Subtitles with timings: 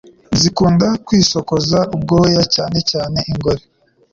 [0.39, 3.63] zikunda kwisokoza ubwoya cyanecyane ingore,